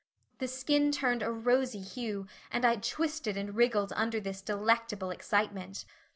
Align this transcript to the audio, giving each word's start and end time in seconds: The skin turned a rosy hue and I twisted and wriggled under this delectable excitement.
The 0.39 0.47
skin 0.47 0.91
turned 0.91 1.21
a 1.21 1.29
rosy 1.31 1.79
hue 1.79 2.25
and 2.49 2.65
I 2.65 2.77
twisted 2.77 3.37
and 3.37 3.55
wriggled 3.55 3.93
under 3.95 4.19
this 4.19 4.41
delectable 4.41 5.11
excitement. 5.11 5.85